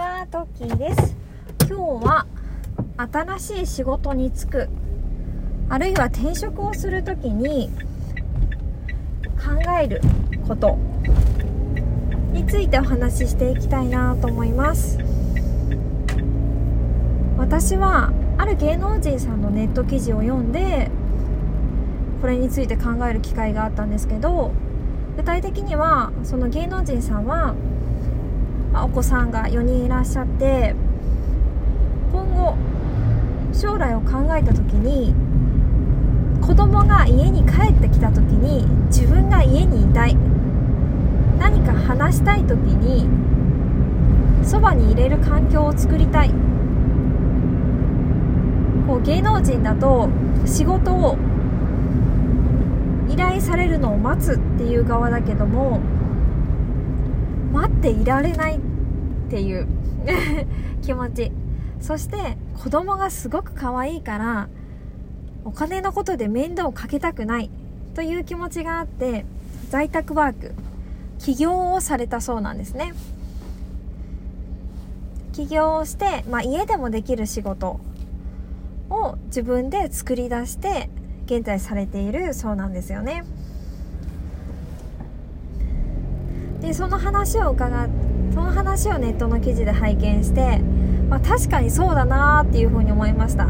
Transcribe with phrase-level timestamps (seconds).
[0.00, 1.14] は、トッキーです。
[1.68, 2.26] 今日は、
[2.96, 4.68] 新しい仕事に就く、
[5.68, 7.68] あるいは転職をするときに、
[9.36, 10.00] 考える
[10.48, 10.78] こと
[12.32, 14.98] についてお話ししていきたいなと思います。
[17.36, 20.90] 私は、ある芸能人さんのネット記事を読んで、
[22.22, 24.52] これについて考える機会があったんですけど、
[25.18, 27.54] 具体的には、その芸能人さんは、
[28.72, 30.74] まあお子さんが4人いらっしゃって
[32.12, 32.56] 今後
[33.52, 35.14] 将来を考えた時に
[36.40, 40.16] 子供が家に帰ってきた時に自分が家にいたい。
[41.38, 43.08] 何か話したい時に
[44.44, 46.30] そばに入れる環境を作りたい。
[48.86, 50.08] こう芸能人だと
[50.44, 51.16] 仕事を
[53.08, 55.80] 依頼されるのを待つっていう側だけども
[57.52, 58.60] 待っていられないっ
[59.30, 59.66] ていう
[60.82, 61.32] 気持ち。
[61.80, 64.48] そして子供がすごく可愛いから
[65.44, 67.50] お金のことで面倒をかけたくない
[67.94, 69.24] という気持ちがあって
[69.70, 70.52] 在宅ワーク
[71.18, 72.92] 起業をされたそうなんですね。
[75.32, 77.80] 起業をして、まあ、家でもできる仕事
[78.90, 80.90] を自分で作り出して
[81.26, 83.24] 現在されているそうなんですよね。
[86.60, 87.88] でその話を伺
[88.32, 90.58] その話をネットの記事で拝見して、
[91.08, 93.48] まあ、確かにそうだなっていうふうに思いました。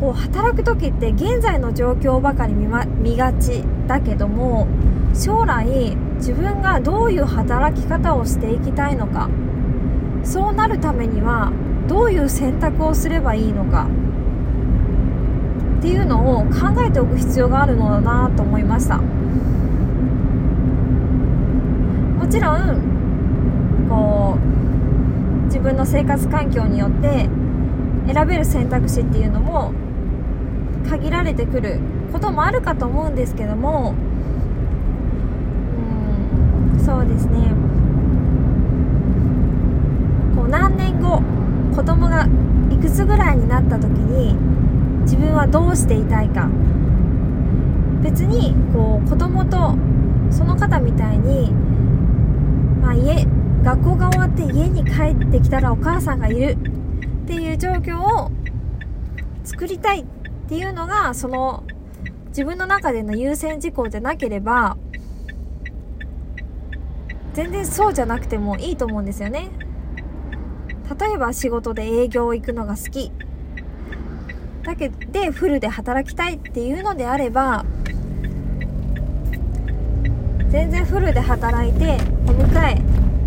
[0.00, 4.66] こう働く時って現在の状況ばかり見,、ま、見がちだけども
[5.14, 9.28] 将来自分がどういう働き方をしていきたいのか
[10.24, 11.52] そうなるためには
[11.86, 13.88] どういう選択をすればいいのか
[15.80, 19.00] っていうのを考えておく必要があるのだなと思いました。
[22.30, 27.28] ちろんこう自分の生活環境によって
[28.12, 29.72] 選べる選択肢っていうのも
[30.88, 31.80] 限られてくる
[32.12, 33.94] こともあるかと思うんですけども
[36.72, 37.52] うんそうですね。
[40.36, 41.20] こう何年後
[41.74, 42.28] 子供が
[42.70, 44.36] いくつぐらいになった時に
[45.02, 46.48] 自分はどうしていたいか。
[48.02, 49.74] 別にこう子供と
[50.30, 51.52] その方みたいに
[52.80, 53.26] まあ、家
[53.62, 56.56] 学校が終わって家に帰ってきたらお母さんがいる。
[57.30, 58.32] っていう状況を
[59.44, 60.04] 作りたいっ
[60.48, 61.62] ていうのがその
[62.30, 64.76] 自分の中での優先事項じゃなければ
[67.34, 69.48] 全然そうじゃなくてもいいと思うんですよね。
[70.98, 73.12] 例えば仕事で営業行くのが好き。
[74.64, 77.64] だけでフルで働きたいっていうのであれば
[80.50, 81.96] 全然フルで働いて
[82.26, 82.82] お迎え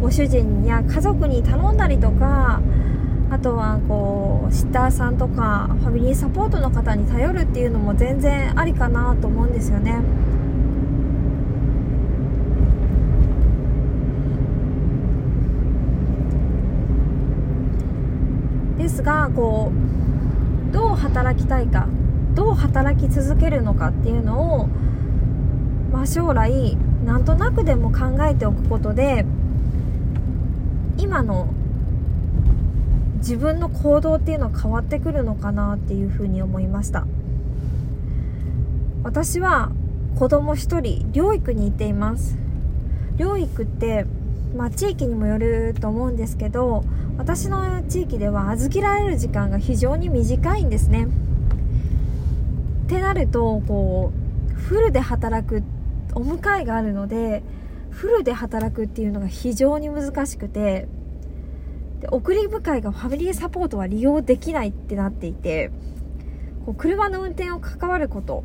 [0.00, 2.60] ご主人や家族に頼んだりとか
[3.28, 10.00] あとはこうシッターさんとかファミリーサポートの方に頼るっていうのも全然ありかなと思うんですよね。
[18.78, 19.72] ですがこ
[20.70, 21.88] うどう働きたいか
[22.36, 24.68] どう働き続けるのかっていうのを、
[25.92, 29.24] まあ、将来なんとなくでも考えておくことで
[30.98, 31.48] 今の
[33.16, 37.06] 自分の行動っていうのは変わってくるのかなっていうふうに思いました。
[39.04, 39.72] 私は
[40.18, 42.36] 子供一人療育に行っています。
[43.16, 44.04] 療育って、
[44.54, 46.84] まあ、地域にもよると思うんですけど
[47.16, 51.06] 私の地域では預けられる時間が非常に短いんですね。
[52.84, 54.12] ってなるとこ
[54.50, 55.62] うフルで働く
[56.18, 57.44] お迎えがあるので
[57.90, 60.88] フルで働くっていうのが非常に難しくて
[62.00, 65.70] で送り迎えがファミリーサポートは利用できないってなっていて
[66.66, 68.42] こう車の運転を関わること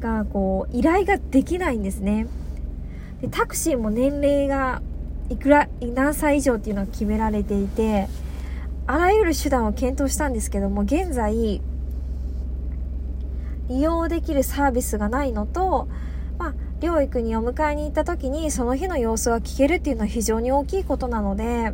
[0.00, 2.26] がこう依頼ができないんですね。
[3.20, 4.82] でタクシーも年齢が
[5.30, 8.08] いくら何歳以上っていうのは決められていて
[8.86, 11.60] あらゆる手段を検討したんですけども現在
[13.68, 15.88] 利用できるサービスがないのと、
[16.80, 21.72] 療育にお迎えに行った時にその日の様子が聞けるっていうのは非常に大きいことなので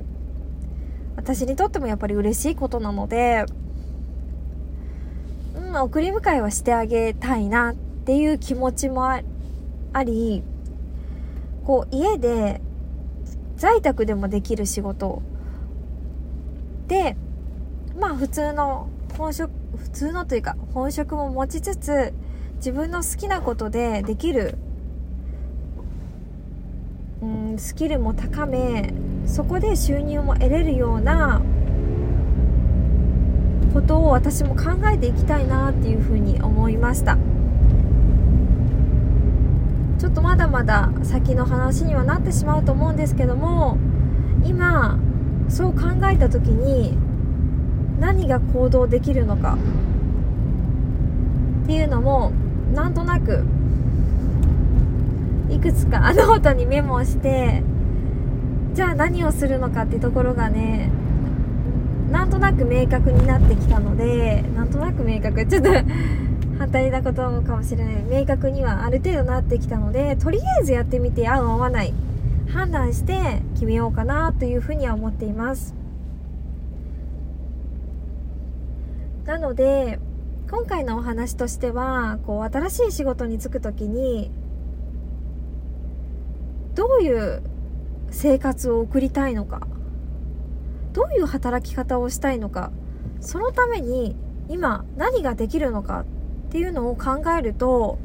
[1.17, 3.45] 私にとってもやっぱり嬉しいことなので、
[5.57, 9.23] うん、送り迎えはしてあげたいなっていう気持ちもあ
[10.05, 10.43] り
[11.65, 12.61] こう家で
[13.57, 15.23] 在宅でもできる仕事
[16.89, 17.17] で
[17.99, 22.13] まあ普通の本職普通のというか本職も持ちつつ
[22.57, 24.57] 自分の好きなことでできる、
[27.59, 28.93] スキルも高め
[29.27, 31.43] そこで収入も得れるような
[33.73, 37.17] ことを私も考えていきたいなっていうふうに思いました。
[39.99, 43.79] ちょっとまだまだ先の話にはなってしまうと思うんですけども
[44.45, 44.99] 今
[45.49, 45.83] そう考
[46.13, 46.99] えた時に
[48.01, 49.57] 何が行動できるのか
[51.63, 52.33] っていうのも
[52.75, 53.45] なんとなく
[55.63, 57.63] くつかノートにメモをして
[58.75, 60.91] じゃあ何をするのかってところがね
[62.11, 65.71] なんとなく明確になってきたのでなんとなく明確ちょっと
[66.59, 68.05] 反対なことかもしれない。
[68.05, 71.95] 明確にはある程度なってきたのでとりあえずやってみて合う合わない
[72.53, 75.75] 判断して決めようかなというふうには思っています。
[79.25, 79.99] なので
[80.51, 84.31] 今回のお話としてはこう新しい仕事に就く時に
[86.75, 87.43] どういう
[88.11, 89.67] 生活を送りたいのか
[90.93, 92.71] どういう働き方をしたいのか
[93.21, 94.17] そのために
[94.49, 96.05] 今何ができるのかっ
[96.51, 97.99] ていうのを考えると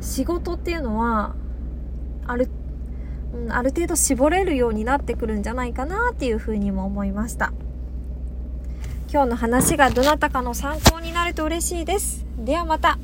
[0.00, 1.34] 仕事っていうのは
[2.26, 2.48] ある、
[3.34, 7.52] うん、ある程度絞れるようになってくるんじゃないかなっていうふうにも思いました。
[9.12, 12.24] 今日の話がどなたかの参考になると嬉しいです。
[12.38, 12.98] ではまた。